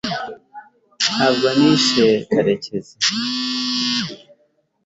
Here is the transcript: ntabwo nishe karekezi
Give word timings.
ntabwo 1.13 1.47
nishe 1.57 2.07
karekezi 2.31 2.93